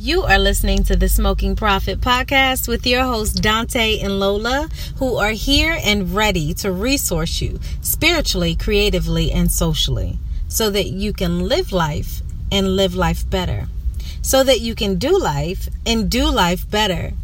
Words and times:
You 0.00 0.22
are 0.22 0.38
listening 0.38 0.84
to 0.84 0.94
the 0.94 1.08
Smoking 1.08 1.56
Prophet 1.56 2.00
podcast 2.00 2.68
with 2.68 2.86
your 2.86 3.02
hosts 3.02 3.34
Dante 3.34 3.98
and 3.98 4.20
Lola, 4.20 4.68
who 4.98 5.16
are 5.16 5.32
here 5.32 5.76
and 5.82 6.14
ready 6.14 6.54
to 6.54 6.70
resource 6.70 7.40
you 7.40 7.58
spiritually, 7.80 8.54
creatively, 8.54 9.32
and 9.32 9.50
socially 9.50 10.20
so 10.46 10.70
that 10.70 10.90
you 10.90 11.12
can 11.12 11.48
live 11.48 11.72
life 11.72 12.22
and 12.52 12.76
live 12.76 12.94
life 12.94 13.28
better. 13.28 13.66
So 14.22 14.44
that 14.44 14.60
you 14.60 14.76
can 14.76 14.98
do 14.98 15.18
life 15.18 15.68
and 15.84 16.08
do 16.08 16.30
life 16.30 16.70
better. 16.70 17.14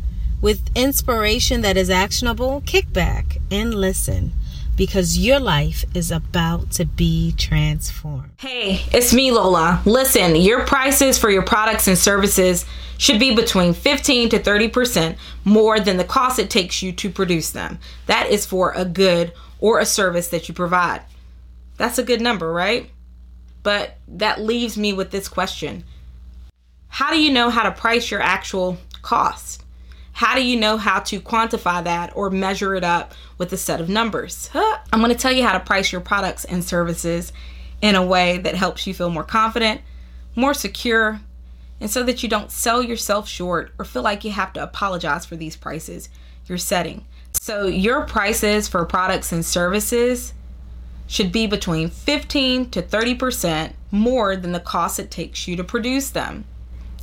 With 0.42 0.68
inspiration 0.74 1.60
that 1.60 1.76
is 1.76 1.90
actionable, 1.90 2.60
kick 2.66 2.92
back 2.92 3.38
and 3.52 3.72
listen 3.72 4.32
because 4.76 5.18
your 5.18 5.40
life 5.40 5.84
is 5.94 6.10
about 6.10 6.70
to 6.72 6.84
be 6.84 7.32
transformed. 7.36 8.32
Hey, 8.38 8.82
it's 8.92 9.12
me, 9.12 9.30
Lola. 9.30 9.80
Listen, 9.84 10.36
your 10.36 10.64
prices 10.64 11.18
for 11.18 11.30
your 11.30 11.42
products 11.42 11.88
and 11.88 11.96
services 11.96 12.64
should 12.98 13.18
be 13.18 13.34
between 13.34 13.74
15 13.74 14.30
to 14.30 14.38
30% 14.38 15.16
more 15.44 15.80
than 15.80 15.96
the 15.96 16.04
cost 16.04 16.38
it 16.38 16.50
takes 16.50 16.82
you 16.82 16.92
to 16.92 17.10
produce 17.10 17.50
them. 17.50 17.78
That 18.06 18.30
is 18.30 18.46
for 18.46 18.72
a 18.72 18.84
good 18.84 19.32
or 19.60 19.78
a 19.78 19.86
service 19.86 20.28
that 20.28 20.48
you 20.48 20.54
provide. 20.54 21.02
That's 21.76 21.98
a 21.98 22.04
good 22.04 22.20
number, 22.20 22.52
right? 22.52 22.90
But 23.62 23.96
that 24.06 24.40
leaves 24.40 24.76
me 24.76 24.92
with 24.92 25.10
this 25.10 25.28
question 25.28 25.84
How 26.88 27.10
do 27.10 27.20
you 27.20 27.32
know 27.32 27.50
how 27.50 27.62
to 27.64 27.72
price 27.72 28.10
your 28.10 28.20
actual 28.20 28.78
cost? 29.02 29.63
How 30.14 30.36
do 30.36 30.44
you 30.44 30.56
know 30.56 30.76
how 30.76 31.00
to 31.00 31.20
quantify 31.20 31.82
that 31.82 32.16
or 32.16 32.30
measure 32.30 32.76
it 32.76 32.84
up 32.84 33.14
with 33.36 33.52
a 33.52 33.56
set 33.56 33.80
of 33.80 33.88
numbers? 33.88 34.48
Huh. 34.52 34.78
I'm 34.92 35.00
going 35.00 35.10
to 35.10 35.18
tell 35.18 35.32
you 35.32 35.42
how 35.42 35.52
to 35.52 35.60
price 35.60 35.90
your 35.90 36.00
products 36.00 36.44
and 36.44 36.64
services 36.64 37.32
in 37.82 37.96
a 37.96 38.06
way 38.06 38.38
that 38.38 38.54
helps 38.54 38.86
you 38.86 38.94
feel 38.94 39.10
more 39.10 39.24
confident, 39.24 39.80
more 40.36 40.54
secure, 40.54 41.20
and 41.80 41.90
so 41.90 42.04
that 42.04 42.22
you 42.22 42.28
don't 42.28 42.52
sell 42.52 42.80
yourself 42.80 43.28
short 43.28 43.72
or 43.76 43.84
feel 43.84 44.02
like 44.02 44.24
you 44.24 44.30
have 44.30 44.52
to 44.52 44.62
apologize 44.62 45.26
for 45.26 45.34
these 45.34 45.56
prices 45.56 46.08
you're 46.46 46.58
setting. 46.58 47.04
So, 47.32 47.66
your 47.66 48.02
prices 48.02 48.68
for 48.68 48.84
products 48.84 49.32
and 49.32 49.44
services 49.44 50.32
should 51.08 51.32
be 51.32 51.48
between 51.48 51.90
15 51.90 52.70
to 52.70 52.82
30% 52.82 53.72
more 53.90 54.36
than 54.36 54.52
the 54.52 54.60
cost 54.60 55.00
it 55.00 55.10
takes 55.10 55.48
you 55.48 55.56
to 55.56 55.64
produce 55.64 56.10
them. 56.10 56.44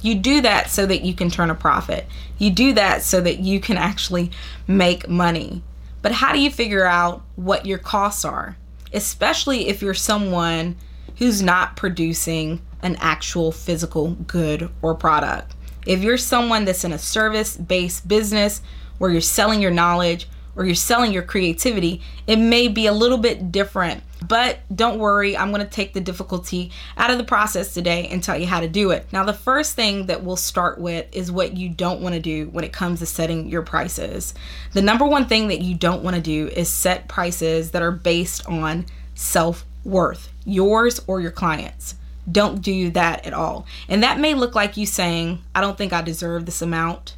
You 0.02 0.16
do 0.16 0.42
that 0.42 0.70
so 0.70 0.86
that 0.86 1.02
you 1.02 1.14
can 1.14 1.30
turn 1.30 1.50
a 1.50 1.56
profit. 1.56 2.08
You 2.38 2.50
do 2.50 2.74
that 2.74 3.04
so 3.04 3.22
that 3.22 3.40
you 3.40 3.60
can 3.60 3.78
actually 3.78 4.32
make 4.68 5.08
money. 5.08 5.64
But 6.02 6.14
how 6.14 6.34
do 6.34 6.40
you 6.40 6.50
figure 6.50 6.86
out 6.86 7.24
what 7.36 7.66
your 7.66 7.78
costs 7.78 8.26
are? 8.26 8.58
Especially 8.94 9.68
if 9.68 9.82
you're 9.82 9.94
someone 9.94 10.76
who's 11.18 11.42
not 11.42 11.78
producing 11.78 12.62
an 12.82 12.98
actual 13.00 13.52
physical 13.52 14.12
good 14.28 14.70
or 14.82 14.96
product. 14.96 15.56
If 15.86 16.02
you're 16.02 16.18
someone 16.18 16.66
that's 16.66 16.84
in 16.84 16.94
a 16.94 16.98
service 16.98 17.56
based 17.56 18.08
business 18.08 18.62
where 18.98 19.12
you're 19.12 19.22
selling 19.22 19.62
your 19.62 19.72
knowledge 19.72 20.28
or 20.56 20.66
you're 20.66 20.76
selling 20.76 21.14
your 21.14 21.24
creativity, 21.24 22.02
it 22.28 22.38
may 22.38 22.68
be 22.68 22.88
a 22.88 22.94
little 22.94 23.18
bit 23.18 23.52
different 23.52 24.04
but 24.28 24.60
don't 24.74 25.00
worry, 25.00 25.36
I'm 25.36 25.52
to 25.52 25.66
take 25.66 25.94
the 25.94 26.02
difficulty 26.02 26.72
out 26.96 27.10
of 27.10 27.18
the 27.18 27.24
process 27.24 27.74
today 27.74 28.08
and 28.08 28.24
tell 28.24 28.38
you 28.38 28.46
how 28.46 28.60
to 28.60 28.68
do 28.68 28.92
it. 28.92 29.08
Now, 29.12 29.24
the 29.24 29.34
first 29.34 29.76
thing 29.76 30.06
that 30.06 30.24
we'll 30.24 30.36
start 30.36 30.80
with 30.80 31.08
is 31.12 31.32
what 31.32 31.58
you 31.58 31.70
don't 31.70 32.02
want 32.02 32.14
to 32.14 32.22
do 32.22 32.48
when 32.50 32.64
it 32.64 32.72
comes 32.72 33.00
to 33.00 33.06
setting 33.06 33.50
your 33.50 33.64
prices. 33.64 34.34
The 34.74 34.82
number 34.82 35.06
one 35.06 35.26
thing 35.26 35.48
that 35.48 35.62
you 35.62 35.76
don't 35.76 36.04
want 36.04 36.16
to 36.16 36.22
do 36.22 36.48
is 36.48 36.70
set 36.70 37.08
prices 37.08 37.72
that 37.72 37.82
are 37.82 37.92
based 37.92 38.46
on 38.48 38.86
self 39.16 39.66
worth, 39.84 40.30
yours 40.46 41.02
or 41.08 41.20
your 41.20 41.32
clients. 41.32 41.96
Don't 42.32 42.62
do 42.62 42.92
that 42.92 43.26
at 43.26 43.34
all. 43.34 43.66
And 43.90 44.04
that 44.04 44.20
may 44.20 44.36
look 44.36 44.54
like 44.54 44.78
you 44.78 44.86
saying, 44.86 45.42
I 45.56 45.62
don't 45.62 45.78
think 45.78 45.94
I 45.94 46.04
deserve 46.04 46.46
this 46.46 46.62
amount. 46.62 47.16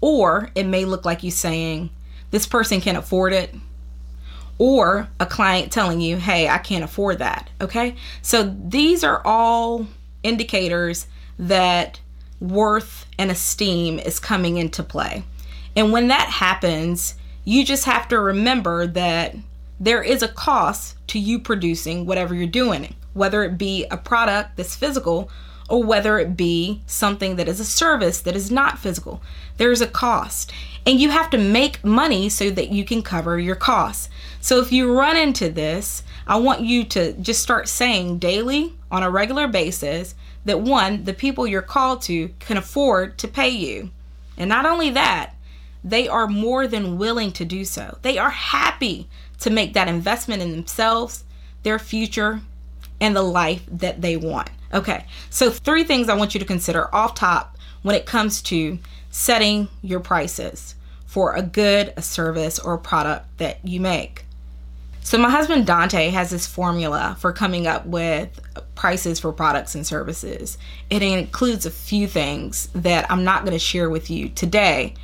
Or 0.00 0.50
it 0.54 0.64
may 0.64 0.86
look 0.86 1.04
like 1.04 1.22
you 1.22 1.30
saying, 1.30 1.90
this 2.36 2.46
person 2.46 2.82
can 2.82 2.96
afford 2.96 3.32
it 3.32 3.54
or 4.58 5.08
a 5.18 5.24
client 5.24 5.72
telling 5.72 6.02
you, 6.02 6.18
hey, 6.18 6.46
I 6.50 6.58
can't 6.58 6.84
afford 6.84 7.20
that. 7.20 7.48
Okay. 7.62 7.96
So 8.20 8.54
these 8.62 9.02
are 9.02 9.22
all 9.24 9.86
indicators 10.22 11.06
that 11.38 11.98
worth 12.38 13.06
and 13.18 13.30
esteem 13.30 13.98
is 13.98 14.20
coming 14.20 14.58
into 14.58 14.82
play. 14.82 15.24
And 15.74 15.92
when 15.92 16.08
that 16.08 16.28
happens, 16.28 17.14
you 17.46 17.64
just 17.64 17.86
have 17.86 18.06
to 18.08 18.20
remember 18.20 18.86
that 18.86 19.34
there 19.80 20.02
is 20.02 20.22
a 20.22 20.28
cost 20.28 20.96
to 21.06 21.18
you 21.18 21.38
producing 21.38 22.04
whatever 22.04 22.34
you're 22.34 22.46
doing, 22.46 22.96
whether 23.14 23.44
it 23.44 23.56
be 23.56 23.86
a 23.90 23.96
product 23.96 24.58
that's 24.58 24.76
physical 24.76 25.30
or 25.68 25.82
whether 25.82 26.18
it 26.18 26.36
be 26.36 26.82
something 26.86 27.36
that 27.36 27.48
is 27.48 27.60
a 27.60 27.64
service 27.64 28.20
that 28.20 28.36
is 28.36 28.50
not 28.50 28.78
physical. 28.78 29.20
There's 29.56 29.80
a 29.80 29.86
cost. 29.86 30.52
And 30.84 31.00
you 31.00 31.10
have 31.10 31.30
to 31.30 31.38
make 31.38 31.84
money 31.84 32.28
so 32.28 32.50
that 32.50 32.70
you 32.70 32.84
can 32.84 33.02
cover 33.02 33.38
your 33.38 33.56
costs. 33.56 34.08
So 34.40 34.60
if 34.60 34.70
you 34.70 34.96
run 34.96 35.16
into 35.16 35.48
this, 35.48 36.04
I 36.26 36.36
want 36.36 36.60
you 36.60 36.84
to 36.84 37.12
just 37.14 37.42
start 37.42 37.68
saying 37.68 38.18
daily 38.18 38.74
on 38.90 39.02
a 39.02 39.10
regular 39.10 39.48
basis 39.48 40.14
that 40.44 40.60
one, 40.60 41.02
the 41.04 41.14
people 41.14 41.46
you're 41.46 41.62
called 41.62 42.02
to 42.02 42.28
can 42.38 42.56
afford 42.56 43.18
to 43.18 43.28
pay 43.28 43.48
you. 43.48 43.90
And 44.36 44.48
not 44.48 44.66
only 44.66 44.90
that, 44.90 45.34
they 45.82 46.06
are 46.08 46.28
more 46.28 46.66
than 46.66 46.98
willing 46.98 47.32
to 47.32 47.44
do 47.44 47.64
so. 47.64 47.98
They 48.02 48.18
are 48.18 48.30
happy 48.30 49.08
to 49.40 49.50
make 49.50 49.72
that 49.74 49.88
investment 49.88 50.42
in 50.42 50.52
themselves, 50.52 51.24
their 51.62 51.78
future, 51.78 52.40
and 53.00 53.14
the 53.14 53.22
life 53.22 53.62
that 53.70 54.02
they 54.02 54.16
want. 54.16 54.50
Okay, 54.72 55.04
so 55.30 55.50
three 55.50 55.84
things 55.84 56.08
I 56.08 56.16
want 56.16 56.34
you 56.34 56.40
to 56.40 56.46
consider 56.46 56.94
off 56.94 57.14
top 57.14 57.56
when 57.82 57.94
it 57.94 58.06
comes 58.06 58.42
to 58.42 58.78
setting 59.10 59.68
your 59.82 60.00
prices 60.00 60.74
for 61.06 61.34
a 61.34 61.42
good, 61.42 61.92
a 61.96 62.02
service, 62.02 62.58
or 62.58 62.74
a 62.74 62.78
product 62.78 63.38
that 63.38 63.64
you 63.64 63.80
make. 63.80 64.24
So, 65.00 65.18
my 65.18 65.30
husband 65.30 65.66
Dante 65.66 66.08
has 66.08 66.30
this 66.30 66.48
formula 66.48 67.16
for 67.20 67.32
coming 67.32 67.68
up 67.68 67.86
with 67.86 68.40
prices 68.74 69.20
for 69.20 69.32
products 69.32 69.76
and 69.76 69.86
services. 69.86 70.58
It 70.90 71.00
includes 71.00 71.64
a 71.64 71.70
few 71.70 72.08
things 72.08 72.68
that 72.74 73.08
I'm 73.08 73.22
not 73.22 73.42
going 73.42 73.52
to 73.52 73.58
share 73.60 73.88
with 73.88 74.10
you 74.10 74.30
today. 74.30 74.94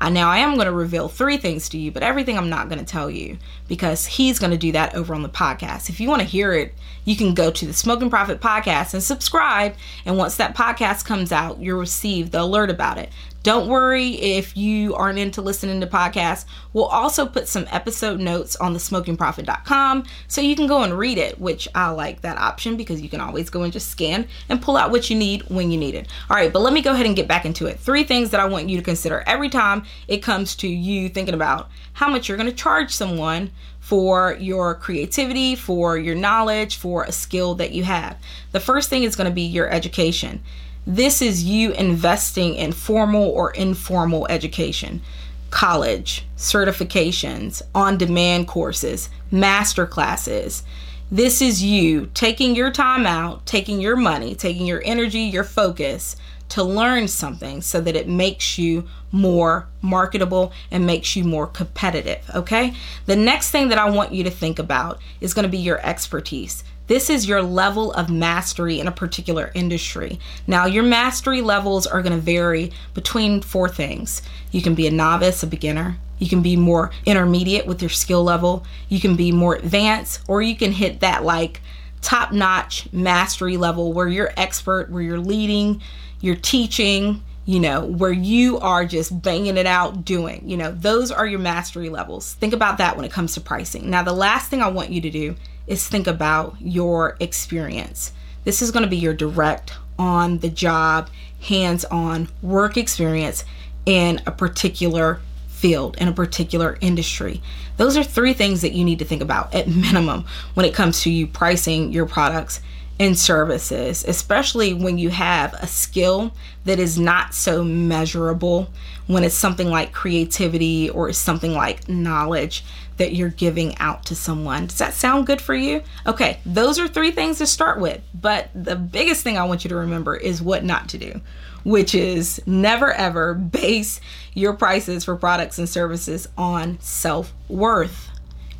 Uh, 0.00 0.08
now, 0.08 0.30
I 0.30 0.38
am 0.38 0.54
going 0.54 0.66
to 0.66 0.72
reveal 0.72 1.08
three 1.08 1.36
things 1.36 1.68
to 1.68 1.78
you, 1.78 1.92
but 1.92 2.02
everything 2.02 2.38
I'm 2.38 2.48
not 2.48 2.68
going 2.68 2.78
to 2.78 2.84
tell 2.84 3.10
you 3.10 3.36
because 3.68 4.06
he's 4.06 4.38
going 4.38 4.50
to 4.50 4.56
do 4.56 4.72
that 4.72 4.94
over 4.94 5.14
on 5.14 5.22
the 5.22 5.28
podcast. 5.28 5.90
If 5.90 6.00
you 6.00 6.08
want 6.08 6.22
to 6.22 6.28
hear 6.28 6.52
it, 6.52 6.74
you 7.04 7.16
can 7.16 7.34
go 7.34 7.50
to 7.50 7.66
the 7.66 7.74
Smoking 7.74 8.08
Prophet 8.08 8.40
podcast 8.40 8.94
and 8.94 9.02
subscribe. 9.02 9.74
And 10.06 10.16
once 10.16 10.36
that 10.36 10.56
podcast 10.56 11.04
comes 11.04 11.32
out, 11.32 11.60
you'll 11.60 11.78
receive 11.78 12.30
the 12.30 12.40
alert 12.40 12.70
about 12.70 12.96
it. 12.96 13.10
Don't 13.42 13.68
worry 13.68 14.10
if 14.10 14.54
you 14.54 14.94
aren't 14.94 15.18
into 15.18 15.40
listening 15.40 15.80
to 15.80 15.86
podcasts. 15.86 16.44
We'll 16.74 16.84
also 16.84 17.24
put 17.24 17.48
some 17.48 17.66
episode 17.70 18.20
notes 18.20 18.54
on 18.56 18.74
the 18.74 18.78
smokingprophet.com 18.78 20.04
so 20.28 20.42
you 20.42 20.54
can 20.54 20.66
go 20.66 20.82
and 20.82 20.98
read 20.98 21.16
it, 21.16 21.40
which 21.40 21.66
I 21.74 21.88
like 21.88 22.20
that 22.20 22.36
option 22.36 22.76
because 22.76 23.00
you 23.00 23.08
can 23.08 23.20
always 23.20 23.48
go 23.48 23.62
and 23.62 23.72
just 23.72 23.88
scan 23.88 24.28
and 24.50 24.60
pull 24.60 24.76
out 24.76 24.90
what 24.90 25.08
you 25.08 25.16
need 25.16 25.48
when 25.48 25.70
you 25.70 25.78
need 25.78 25.94
it. 25.94 26.06
All 26.28 26.36
right, 26.36 26.52
but 26.52 26.60
let 26.60 26.74
me 26.74 26.82
go 26.82 26.92
ahead 26.92 27.06
and 27.06 27.16
get 27.16 27.28
back 27.28 27.46
into 27.46 27.66
it. 27.66 27.80
Three 27.80 28.04
things 28.04 28.28
that 28.30 28.40
I 28.40 28.44
want 28.44 28.68
you 28.68 28.76
to 28.76 28.84
consider 28.84 29.24
every 29.26 29.48
time 29.48 29.84
it 30.06 30.18
comes 30.18 30.54
to 30.56 30.68
you 30.68 31.08
thinking 31.08 31.34
about 31.34 31.70
how 31.94 32.10
much 32.10 32.28
you're 32.28 32.38
going 32.38 32.50
to 32.50 32.54
charge 32.54 32.92
someone 32.92 33.50
for 33.80 34.36
your 34.38 34.74
creativity, 34.74 35.54
for 35.56 35.96
your 35.96 36.14
knowledge, 36.14 36.76
for 36.76 37.04
a 37.04 37.12
skill 37.12 37.54
that 37.54 37.72
you 37.72 37.84
have. 37.84 38.18
The 38.52 38.60
first 38.60 38.90
thing 38.90 39.02
is 39.02 39.16
going 39.16 39.28
to 39.28 39.34
be 39.34 39.42
your 39.42 39.70
education. 39.70 40.42
This 40.86 41.20
is 41.20 41.44
you 41.44 41.72
investing 41.72 42.54
in 42.54 42.72
formal 42.72 43.28
or 43.28 43.50
informal 43.50 44.26
education, 44.28 45.02
college, 45.50 46.24
certifications, 46.36 47.62
on 47.74 47.98
demand 47.98 48.48
courses, 48.48 49.10
master 49.30 49.86
classes. 49.86 50.62
This 51.10 51.42
is 51.42 51.62
you 51.62 52.06
taking 52.14 52.54
your 52.54 52.70
time 52.70 53.04
out, 53.04 53.44
taking 53.44 53.80
your 53.80 53.96
money, 53.96 54.34
taking 54.34 54.66
your 54.66 54.82
energy, 54.84 55.20
your 55.20 55.44
focus 55.44 56.16
to 56.50 56.62
learn 56.62 57.08
something 57.08 57.62
so 57.62 57.80
that 57.80 57.96
it 57.96 58.08
makes 58.08 58.58
you 58.58 58.88
more 59.12 59.66
marketable 59.82 60.52
and 60.70 60.86
makes 60.86 61.16
you 61.16 61.24
more 61.24 61.46
competitive. 61.46 62.28
Okay. 62.34 62.74
The 63.06 63.16
next 63.16 63.50
thing 63.50 63.68
that 63.68 63.78
I 63.78 63.90
want 63.90 64.12
you 64.12 64.24
to 64.24 64.30
think 64.30 64.58
about 64.58 65.00
is 65.20 65.34
going 65.34 65.44
to 65.44 65.48
be 65.48 65.58
your 65.58 65.84
expertise. 65.84 66.62
This 66.86 67.08
is 67.08 67.28
your 67.28 67.40
level 67.40 67.92
of 67.92 68.10
mastery 68.10 68.80
in 68.80 68.88
a 68.88 68.92
particular 68.92 69.52
industry. 69.54 70.18
Now, 70.48 70.66
your 70.66 70.82
mastery 70.82 71.40
levels 71.40 71.86
are 71.86 72.02
going 72.02 72.14
to 72.14 72.20
vary 72.20 72.72
between 72.94 73.42
four 73.42 73.68
things. 73.68 74.22
You 74.50 74.60
can 74.60 74.74
be 74.74 74.88
a 74.88 74.90
novice, 74.90 75.44
a 75.44 75.46
beginner. 75.46 75.98
You 76.18 76.28
can 76.28 76.42
be 76.42 76.56
more 76.56 76.90
intermediate 77.06 77.66
with 77.66 77.80
your 77.80 77.90
skill 77.90 78.24
level. 78.24 78.66
You 78.88 78.98
can 78.98 79.14
be 79.14 79.30
more 79.30 79.54
advanced, 79.54 80.22
or 80.26 80.42
you 80.42 80.56
can 80.56 80.72
hit 80.72 80.98
that 80.98 81.22
like 81.22 81.60
top 82.02 82.32
notch 82.32 82.92
mastery 82.92 83.56
level 83.56 83.92
where 83.92 84.08
you're 84.08 84.32
expert, 84.36 84.90
where 84.90 85.02
you're 85.02 85.18
leading, 85.18 85.80
you're 86.20 86.36
teaching, 86.36 87.22
you 87.46 87.60
know, 87.60 87.84
where 87.84 88.12
you 88.12 88.58
are 88.58 88.84
just 88.84 89.22
banging 89.22 89.56
it 89.56 89.66
out 89.66 90.04
doing. 90.04 90.48
You 90.48 90.56
know, 90.56 90.72
those 90.72 91.10
are 91.10 91.26
your 91.26 91.38
mastery 91.38 91.88
levels. 91.88 92.34
Think 92.34 92.52
about 92.52 92.78
that 92.78 92.96
when 92.96 93.04
it 93.04 93.12
comes 93.12 93.34
to 93.34 93.40
pricing. 93.40 93.90
Now, 93.90 94.02
the 94.02 94.12
last 94.12 94.50
thing 94.50 94.62
I 94.62 94.68
want 94.68 94.90
you 94.90 95.00
to 95.00 95.10
do 95.10 95.36
is 95.66 95.86
think 95.86 96.06
about 96.06 96.56
your 96.60 97.16
experience. 97.20 98.12
This 98.44 98.62
is 98.62 98.70
going 98.70 98.84
to 98.84 98.90
be 98.90 98.96
your 98.96 99.14
direct 99.14 99.72
on 99.98 100.38
the 100.38 100.48
job, 100.48 101.10
hands 101.42 101.84
on 101.86 102.28
work 102.42 102.76
experience 102.76 103.44
in 103.86 104.20
a 104.26 104.30
particular 104.30 105.20
field, 105.48 105.96
in 105.98 106.08
a 106.08 106.12
particular 106.12 106.78
industry. 106.80 107.42
Those 107.76 107.96
are 107.96 108.04
three 108.04 108.32
things 108.32 108.62
that 108.62 108.72
you 108.72 108.84
need 108.84 108.98
to 108.98 109.04
think 109.04 109.22
about 109.22 109.54
at 109.54 109.68
minimum 109.68 110.24
when 110.54 110.66
it 110.66 110.74
comes 110.74 111.02
to 111.02 111.10
you 111.10 111.26
pricing 111.26 111.92
your 111.92 112.06
products 112.06 112.60
and 113.00 113.18
services, 113.18 114.04
especially 114.06 114.74
when 114.74 114.98
you 114.98 115.08
have 115.08 115.54
a 115.54 115.66
skill 115.66 116.32
that 116.66 116.78
is 116.78 116.98
not 116.98 117.32
so 117.32 117.64
measurable, 117.64 118.68
when 119.06 119.24
it's 119.24 119.34
something 119.34 119.70
like 119.70 119.92
creativity 119.92 120.90
or 120.90 121.10
something 121.14 121.54
like 121.54 121.88
knowledge 121.88 122.62
that 122.98 123.14
you're 123.14 123.30
giving 123.30 123.76
out 123.78 124.04
to 124.04 124.14
someone. 124.14 124.66
Does 124.66 124.76
that 124.78 124.92
sound 124.92 125.26
good 125.26 125.40
for 125.40 125.54
you? 125.54 125.82
Okay, 126.06 126.40
those 126.44 126.78
are 126.78 126.86
three 126.86 127.10
things 127.10 127.38
to 127.38 127.46
start 127.46 127.80
with. 127.80 128.02
But 128.12 128.50
the 128.54 128.76
biggest 128.76 129.24
thing 129.24 129.38
I 129.38 129.44
want 129.44 129.64
you 129.64 129.70
to 129.70 129.76
remember 129.76 130.14
is 130.14 130.42
what 130.42 130.62
not 130.62 130.90
to 130.90 130.98
do, 130.98 131.22
which 131.64 131.94
is 131.94 132.42
never 132.46 132.92
ever 132.92 133.32
base 133.32 134.02
your 134.34 134.52
prices 134.52 135.06
for 135.06 135.16
products 135.16 135.58
and 135.58 135.66
services 135.66 136.28
on 136.36 136.78
self 136.80 137.32
worth 137.48 138.09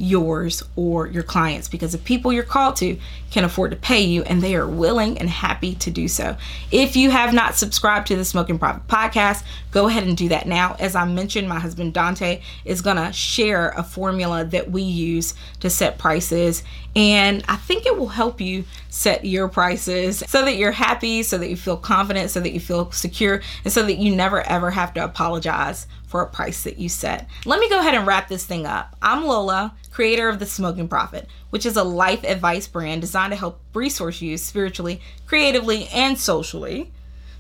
yours 0.00 0.62
or 0.76 1.06
your 1.06 1.22
clients 1.22 1.68
because 1.68 1.92
the 1.92 1.98
people 1.98 2.32
you're 2.32 2.42
called 2.42 2.74
to 2.74 2.98
can 3.30 3.44
afford 3.44 3.70
to 3.70 3.76
pay 3.76 4.00
you 4.00 4.22
and 4.22 4.40
they 4.40 4.56
are 4.56 4.66
willing 4.66 5.18
and 5.18 5.28
happy 5.28 5.74
to 5.74 5.90
do 5.90 6.08
so. 6.08 6.36
If 6.72 6.96
you 6.96 7.10
have 7.10 7.34
not 7.34 7.54
subscribed 7.54 8.06
to 8.08 8.16
the 8.16 8.24
Smoking 8.24 8.58
Prophet 8.58 8.88
podcast, 8.88 9.44
go 9.70 9.88
ahead 9.88 10.04
and 10.04 10.16
do 10.16 10.30
that 10.30 10.46
now. 10.46 10.74
As 10.78 10.96
I 10.96 11.04
mentioned, 11.04 11.48
my 11.48 11.60
husband 11.60 11.92
Dante 11.92 12.40
is 12.64 12.80
going 12.80 12.96
to 12.96 13.12
share 13.12 13.70
a 13.70 13.82
formula 13.82 14.44
that 14.46 14.70
we 14.70 14.82
use 14.82 15.34
to 15.60 15.68
set 15.68 15.98
prices 15.98 16.64
and 16.96 17.44
I 17.48 17.56
think 17.56 17.86
it 17.86 17.96
will 17.96 18.08
help 18.08 18.40
you 18.40 18.64
set 18.88 19.24
your 19.24 19.48
prices 19.48 20.24
so 20.26 20.44
that 20.44 20.56
you're 20.56 20.72
happy, 20.72 21.22
so 21.22 21.38
that 21.38 21.48
you 21.48 21.56
feel 21.56 21.76
confident, 21.76 22.30
so 22.30 22.40
that 22.40 22.50
you 22.50 22.58
feel 22.58 22.90
secure, 22.90 23.40
and 23.64 23.72
so 23.72 23.84
that 23.84 23.98
you 23.98 24.14
never 24.14 24.40
ever 24.40 24.72
have 24.72 24.92
to 24.94 25.04
apologize 25.04 25.86
for 26.10 26.22
a 26.22 26.26
price 26.26 26.64
that 26.64 26.76
you 26.76 26.88
set. 26.88 27.28
Let 27.46 27.60
me 27.60 27.70
go 27.70 27.78
ahead 27.78 27.94
and 27.94 28.04
wrap 28.04 28.26
this 28.28 28.44
thing 28.44 28.66
up. 28.66 28.96
I'm 29.00 29.24
Lola, 29.24 29.74
creator 29.92 30.28
of 30.28 30.40
The 30.40 30.46
Smoking 30.46 30.88
Prophet, 30.88 31.28
which 31.50 31.64
is 31.64 31.76
a 31.76 31.84
life 31.84 32.24
advice 32.24 32.66
brand 32.66 33.00
designed 33.00 33.30
to 33.30 33.38
help 33.38 33.60
resource 33.74 34.20
you 34.20 34.36
spiritually, 34.36 35.00
creatively, 35.26 35.86
and 35.94 36.18
socially. 36.18 36.90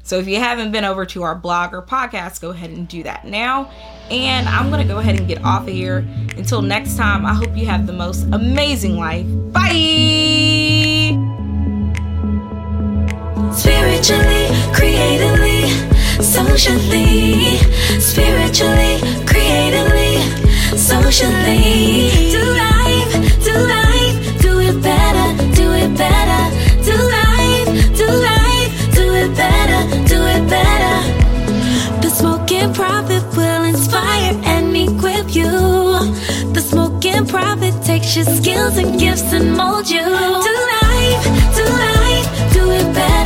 So 0.04 0.18
if 0.18 0.28
you 0.28 0.36
haven't 0.36 0.70
been 0.70 0.84
over 0.84 1.04
to 1.06 1.24
our 1.24 1.34
blog 1.34 1.74
or 1.74 1.82
podcast, 1.82 2.40
go 2.40 2.50
ahead 2.50 2.70
and 2.70 2.86
do 2.86 3.02
that 3.02 3.26
now. 3.26 3.72
And 4.08 4.48
I'm 4.48 4.70
going 4.70 4.86
to 4.86 4.92
go 4.92 5.00
ahead 5.00 5.18
and 5.18 5.26
get 5.26 5.44
off 5.44 5.62
of 5.62 5.74
here. 5.74 5.98
Until 6.36 6.62
next 6.62 6.96
time, 6.96 7.26
I 7.26 7.34
hope 7.34 7.56
you 7.56 7.66
have 7.66 7.88
the 7.88 7.92
most 7.92 8.22
amazing 8.32 8.96
life. 8.96 9.26
Bye! 9.52 11.16
Spiritually, 13.52 14.46
creatively, 14.72 15.68
socially, 16.22 17.09
your 38.24 38.36
skills 38.36 38.76
and 38.76 38.98
gifts 39.00 39.32
and 39.32 39.56
mold 39.56 39.88
you 39.88 40.02
tonight. 40.02 41.20
Tonight, 41.54 42.50
do 42.52 42.70
it 42.70 42.94
better. 42.94 43.19